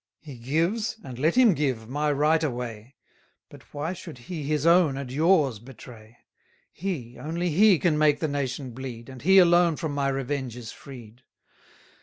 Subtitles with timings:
[0.19, 2.95] He gives, and let him give, my right away:
[3.51, 6.17] But why should he his own and yours betray?
[6.71, 10.71] He, only he, can make the nation bleed, And he alone from my revenge is
[10.71, 11.21] freed.